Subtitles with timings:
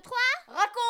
[0.00, 0.16] 2, 3,
[0.48, 0.80] raconte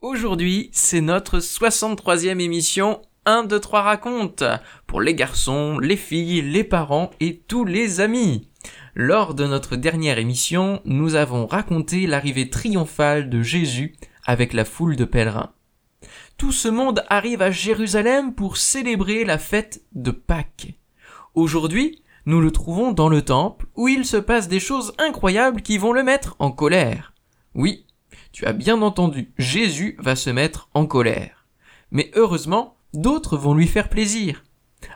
[0.00, 4.44] Aujourd'hui, c'est notre 63e émission 1, 2, 3 raconte
[4.86, 8.50] pour les garçons, les filles, les parents et tous les amis.
[8.96, 14.94] Lors de notre dernière émission, nous avons raconté l'arrivée triomphale de Jésus avec la foule
[14.94, 15.52] de pèlerins.
[16.36, 20.78] Tout ce monde arrive à Jérusalem pour célébrer la fête de Pâques.
[21.34, 25.76] Aujourd'hui, nous le trouvons dans le temple où il se passe des choses incroyables qui
[25.76, 27.14] vont le mettre en colère.
[27.56, 27.86] Oui,
[28.30, 31.46] tu as bien entendu, Jésus va se mettre en colère.
[31.90, 34.44] Mais heureusement, d'autres vont lui faire plaisir.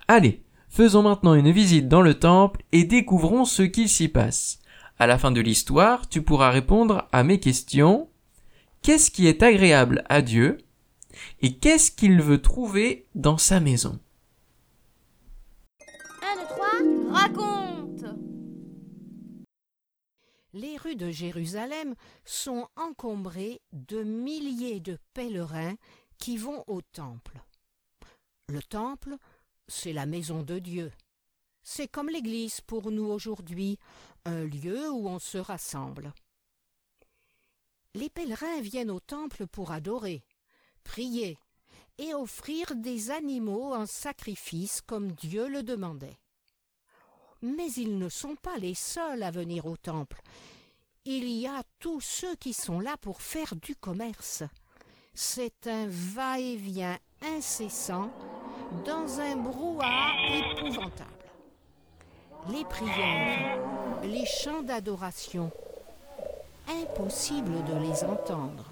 [0.06, 0.45] Allez,
[0.78, 4.60] faisons maintenant une visite dans le temple et découvrons ce qu'il s'y passe.
[5.01, 8.09] À la fin de l'histoire, tu pourras répondre à mes questions.
[8.82, 10.59] Qu'est-ce qui est agréable à Dieu
[11.40, 13.99] Et qu'est-ce qu'il veut trouver dans sa maison?
[16.23, 18.04] 1, 2, 3, raconte
[20.52, 25.74] Les rues de Jérusalem sont encombrées de milliers de pèlerins
[26.18, 27.43] qui vont au temple.
[28.51, 29.16] Le temple,
[29.69, 30.93] c'est la maison de Dieu.
[31.63, 33.79] C'est comme l'Église pour nous aujourd'hui,
[34.24, 36.13] un lieu où on se rassemble.
[37.95, 40.24] Les pèlerins viennent au temple pour adorer,
[40.85, 41.39] prier
[41.99, 46.19] et offrir des animaux en sacrifice comme Dieu le demandait.
[47.43, 50.21] Mais ils ne sont pas les seuls à venir au temple.
[51.05, 54.43] Il y a tous ceux qui sont là pour faire du commerce.
[55.15, 58.13] C'est un va-et-vient incessant
[58.85, 61.05] dans un brouhaha épouvantable.
[62.51, 63.59] Les prières,
[64.03, 65.50] les chants d'adoration,
[66.69, 68.65] impossible de les entendre.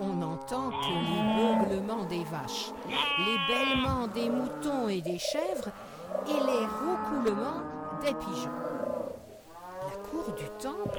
[0.00, 2.72] On n'entend que les beuglements des vaches,
[3.18, 5.70] les bêlements des moutons et des chèvres
[6.26, 7.62] et les roucoulements
[8.02, 8.50] des pigeons.
[9.82, 10.98] La cour du temple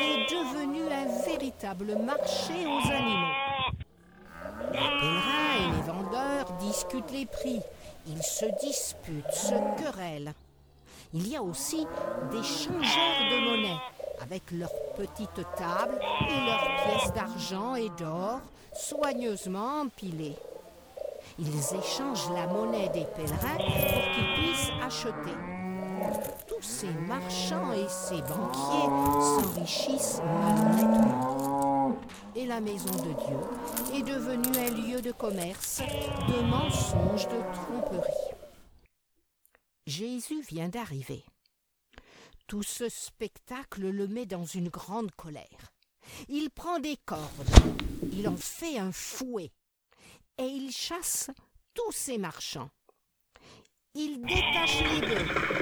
[0.00, 3.57] est devenue un véritable marché aux animaux.
[4.80, 7.60] Les pèlerins et les vendeurs discutent les prix,
[8.06, 10.32] ils se disputent, se querellent.
[11.12, 11.86] Il y a aussi
[12.30, 13.80] des changeurs de monnaie
[14.22, 18.40] avec leurs petites tables et leurs pièces d'argent et d'or
[18.74, 20.36] soigneusement empilées.
[21.38, 25.36] Ils échangent la monnaie des pèlerins pour qu'ils puissent acheter.
[26.46, 31.37] Tous ces marchands et ces banquiers s'enrichissent malhonnêtement.
[32.38, 38.36] Et la maison de Dieu est devenue un lieu de commerce, de mensonges, de tromperies.
[39.88, 41.24] Jésus vient d'arriver.
[42.46, 45.72] Tout ce spectacle le met dans une grande colère.
[46.28, 47.50] Il prend des cordes,
[48.12, 49.50] il en fait un fouet,
[50.38, 51.30] et il chasse
[51.74, 52.70] tous ces marchands.
[53.94, 55.57] Il détache les bœufs,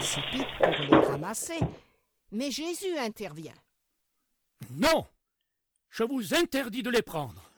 [0.00, 1.58] se précipitent pour les ramasser,
[2.30, 3.54] mais Jésus intervient.
[4.70, 5.06] Non
[5.90, 7.50] Je vous interdis de les prendre.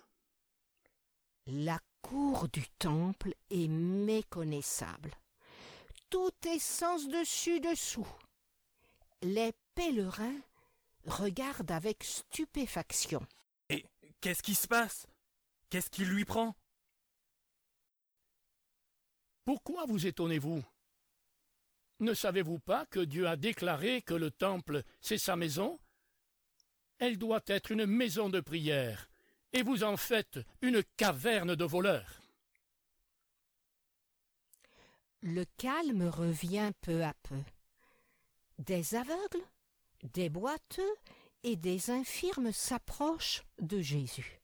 [1.46, 5.12] La cour du temple est méconnaissable.
[6.10, 8.08] Tout est sens dessus dessous.
[9.22, 10.40] Les pèlerins
[11.06, 13.24] regardent avec stupéfaction.
[13.68, 13.84] Et
[14.20, 15.06] qu'est-ce qui se passe?
[15.70, 16.54] Qu'est-ce qui lui prend?
[19.44, 20.62] Pourquoi vous étonnez-vous?
[22.00, 25.78] Ne savez-vous pas que Dieu a déclaré que le temple, c'est sa maison?
[26.98, 29.08] Elle doit être une maison de prière,
[29.52, 32.20] et vous en faites une caverne de voleurs.
[35.22, 37.40] Le calme revient peu à peu.
[38.58, 39.44] Des aveugles,
[40.02, 40.94] des boiteux
[41.42, 44.40] et des infirmes s'approchent de Jésus.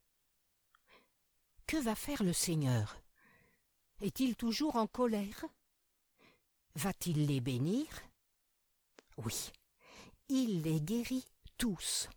[1.67, 2.97] Que va faire le Seigneur?
[4.01, 5.45] Est-il toujours en colère?
[6.77, 7.87] Va-t-il les bénir?
[9.17, 9.51] Oui,
[10.29, 11.27] il les guérit
[11.59, 12.09] tous.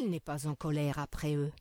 [0.00, 1.52] Il n'est pas en colère après eux.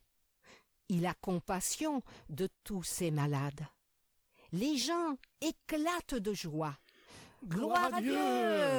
[0.90, 3.66] Il a compassion de tous ces malades.
[4.52, 6.78] Les gens éclatent de joie.
[7.44, 8.14] Gloire à Dieu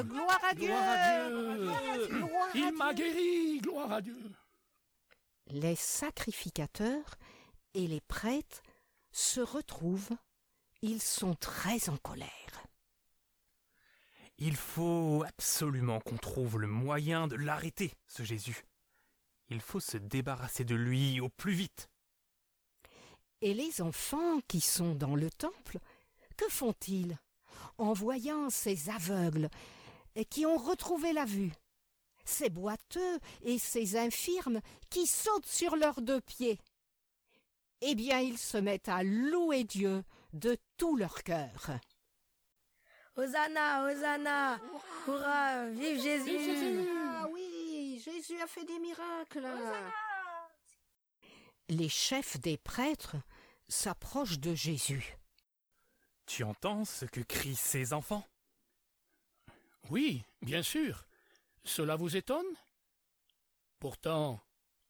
[0.03, 4.19] Gloire à Dieu Gloire à Dieu Gloire à Il m'a guéri Gloire à Dieu
[5.49, 7.17] Les sacrificateurs
[7.75, 8.63] et les prêtres
[9.13, 10.17] se retrouvent.
[10.83, 12.46] Ils sont très en colère.
[14.39, 18.65] Il faut absolument qu'on trouve le moyen de l'arrêter, ce Jésus.
[19.49, 21.89] Il faut se débarrasser de lui au plus vite.
[23.41, 25.79] Et les enfants qui sont dans le temple,
[26.37, 27.19] que font-ils
[27.79, 29.49] en voyant ces aveugles
[30.29, 31.53] qui ont retrouvé la vue,
[32.25, 34.61] ces boiteux et ces infirmes
[34.91, 36.59] qui sautent sur leurs deux pieds?
[37.81, 41.71] Eh bien, ils se mettent à louer Dieu de tout leur cœur.
[43.17, 44.61] Hosanna, Hosanna,
[45.07, 46.87] hurrah, vive Jésus.
[46.95, 49.49] Ah oui, Jésus a fait des miracles.
[51.71, 53.17] Les chefs des prêtres
[53.69, 55.17] s'approchent de Jésus.
[56.27, 58.27] Tu entends ce que crient ces enfants?
[59.89, 61.07] Oui, bien sûr.
[61.65, 62.45] Cela vous étonne?
[63.79, 64.41] Pourtant,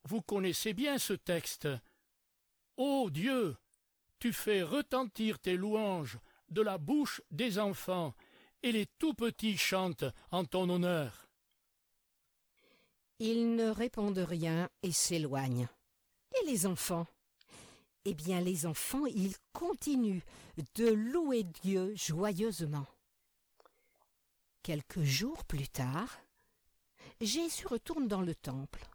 [0.03, 1.69] vous connaissez bien ce texte.
[2.77, 3.57] Ô Dieu,
[4.19, 8.15] tu fais retentir tes louanges de la bouche des enfants,
[8.63, 11.29] et les tout petits chantent en ton honneur.
[13.19, 15.69] Ils ne répondent rien et s'éloignent.
[16.41, 17.07] Et les enfants?
[18.05, 20.23] Eh bien, les enfants, ils continuent
[20.75, 22.87] de louer Dieu joyeusement.
[24.63, 26.19] Quelques jours plus tard,
[27.21, 28.87] Jésus retourne dans le temple.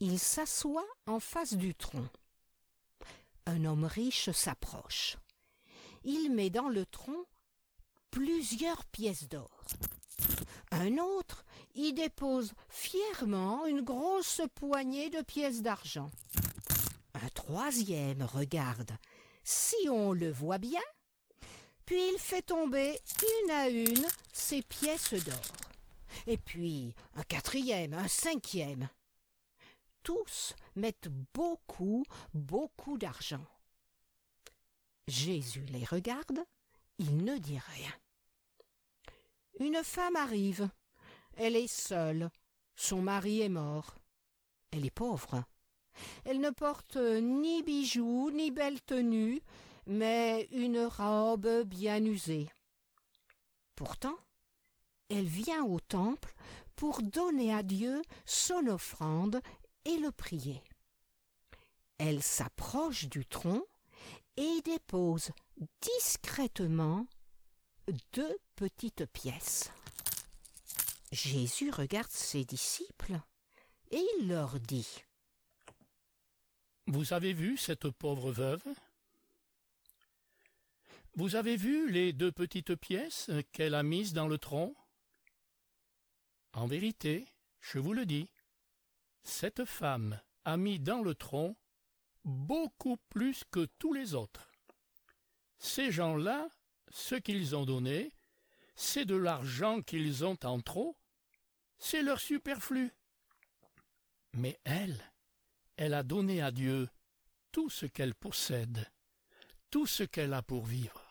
[0.00, 2.08] Il s'assoit en face du tronc.
[3.46, 5.16] Un homme riche s'approche.
[6.04, 7.26] Il met dans le tronc
[8.10, 9.64] plusieurs pièces d'or.
[10.70, 11.44] Un autre
[11.74, 16.10] y dépose fièrement une grosse poignée de pièces d'argent.
[17.14, 18.92] Un troisième regarde
[19.44, 20.80] si on le voit bien,
[21.84, 22.98] puis il fait tomber
[23.44, 25.52] une à une ces pièces d'or.
[26.26, 28.88] Et puis un quatrième, un cinquième.
[30.02, 32.04] Tous mettent beaucoup,
[32.34, 33.44] beaucoup d'argent.
[35.12, 36.42] Jésus les regarde,
[36.98, 37.92] il ne dit rien.
[39.60, 40.70] Une femme arrive.
[41.36, 42.30] Elle est seule.
[42.76, 43.94] Son mari est mort.
[44.70, 45.44] Elle est pauvre.
[46.24, 49.42] Elle ne porte ni bijoux, ni belle tenue,
[49.86, 52.48] mais une robe bien usée.
[53.74, 54.16] Pourtant,
[55.10, 56.34] elle vient au temple
[56.74, 59.42] pour donner à Dieu son offrande
[59.84, 60.62] et le prier.
[61.98, 63.62] Elle s'approche du tronc
[64.36, 65.30] et dépose
[65.80, 67.06] discrètement
[68.12, 69.70] deux petites pièces.
[71.10, 73.20] Jésus regarde ses disciples
[73.90, 75.04] et il leur dit
[76.86, 78.64] Vous avez vu cette pauvre veuve?
[81.14, 84.74] Vous avez vu les deux petites pièces qu'elle a mises dans le tronc?
[86.54, 87.26] En vérité,
[87.60, 88.30] je vous le dis,
[89.22, 91.56] cette femme a mis dans le tronc
[92.24, 94.50] beaucoup plus que tous les autres.
[95.58, 96.48] Ces gens-là,
[96.90, 98.12] ce qu'ils ont donné,
[98.74, 100.96] c'est de l'argent qu'ils ont en trop,
[101.78, 102.92] c'est leur superflu.
[104.34, 105.12] Mais elle,
[105.76, 106.88] elle a donné à Dieu
[107.50, 108.86] tout ce qu'elle possède,
[109.70, 111.01] tout ce qu'elle a pour vivre.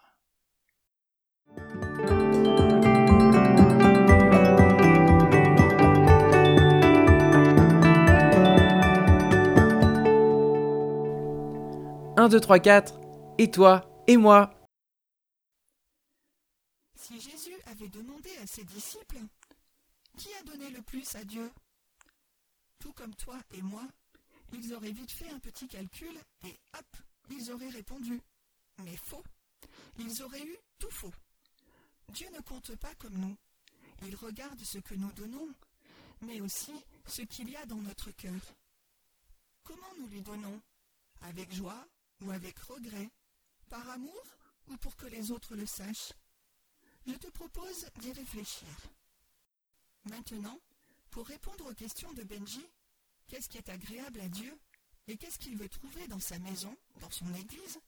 [12.22, 13.00] Un, deux, trois, quatre.
[13.40, 14.54] Et toi Et moi
[16.96, 19.18] Si Jésus avait demandé à ses disciples
[20.20, 21.52] Qui a donné le plus à Dieu?
[22.78, 23.82] Tout comme toi et moi,
[24.54, 26.14] ils auraient vite fait un petit calcul
[26.46, 26.98] et hop,
[27.32, 28.22] ils auraient répondu.
[28.84, 29.24] Mais faux.
[29.98, 31.14] Ils auraient eu tout faux.
[32.10, 33.36] Dieu ne compte pas comme nous.
[34.06, 35.50] Il regarde ce que nous donnons,
[36.22, 36.74] mais aussi
[37.08, 38.54] ce qu'il y a dans notre cœur.
[39.64, 40.62] Comment nous lui donnons?
[41.22, 41.84] Avec joie
[42.22, 43.10] ou avec regret
[43.70, 44.24] Par amour
[44.68, 46.14] ou pour que les autres le sachent
[47.06, 48.68] Je te propose d'y réfléchir.
[50.06, 50.60] Maintenant,
[51.10, 52.66] pour répondre aux questions de Benji,
[53.28, 54.58] qu'est-ce qui est agréable à Dieu
[55.08, 57.80] et qu'est-ce qu'il veut trouver dans sa maison, dans son église,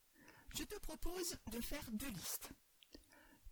[0.55, 2.49] je te propose de faire deux listes.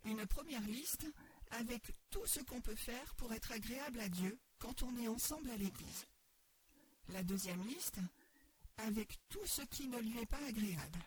[0.04, 1.06] Une première liste
[1.52, 5.50] avec tout ce qu'on peut faire pour être agréable à Dieu quand on est ensemble
[5.50, 6.06] à l'église.
[7.08, 7.98] La deuxième liste
[8.78, 11.00] avec tout ce qui ne lui est pas agréable.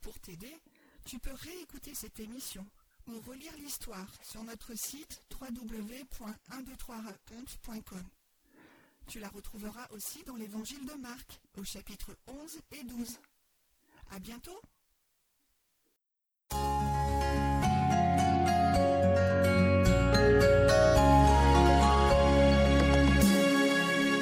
[0.00, 0.56] Pour t'aider,
[1.04, 2.64] tu peux réécouter cette émission
[3.06, 8.04] ou relire l'histoire sur notre site www.123raconte.com.
[9.06, 13.20] Tu la retrouveras aussi dans l'évangile de Marc, au chapitre 11 et 12.
[14.10, 14.60] À bientôt!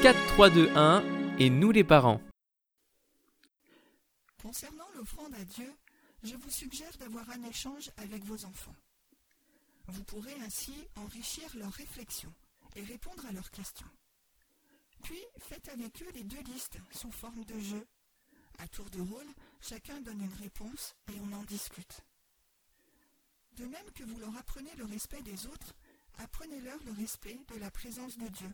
[0.02, 1.13] Quatre, trois, deux, un.
[1.36, 2.20] Et nous les parents.
[4.40, 5.68] Concernant l'offrande à Dieu,
[6.22, 8.76] je vous suggère d'avoir un échange avec vos enfants.
[9.88, 12.32] Vous pourrez ainsi enrichir leurs réflexions
[12.76, 13.90] et répondre à leurs questions.
[15.02, 17.84] Puis faites avec eux les deux listes sous forme de jeu.
[18.58, 19.26] À tour de rôle,
[19.60, 22.04] chacun donne une réponse et on en discute.
[23.56, 25.74] De même que vous leur apprenez le respect des autres,
[26.18, 28.50] apprenez-leur le respect de la présence de Dieu,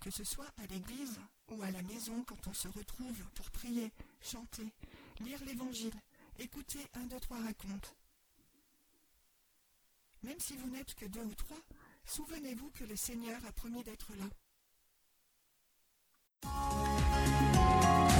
[0.00, 3.90] que ce soit à l'église ou à la maison quand on se retrouve pour prier,
[4.22, 4.66] chanter,
[5.20, 5.94] lire l'évangile,
[6.38, 7.94] écouter un, deux, trois racontes.
[10.22, 11.58] Même si vous n'êtes que deux ou trois,
[12.06, 14.24] souvenez-vous que le Seigneur a promis d'être là.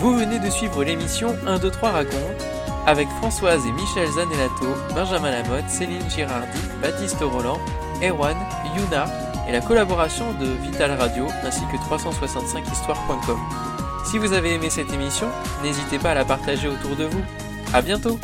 [0.00, 2.42] Vous venez de suivre l'émission 1, 2, 3 raconte
[2.86, 7.58] avec Françoise et Michel Zanellato, Benjamin Lamotte, Céline Girardi, Baptiste Roland,
[8.02, 8.36] Erwan,
[8.76, 9.06] Yuna
[9.48, 13.38] et la collaboration de Vital Radio ainsi que 365histoire.com.
[14.04, 15.28] Si vous avez aimé cette émission,
[15.62, 17.22] n'hésitez pas à la partager autour de vous.
[17.72, 18.18] À bientôt!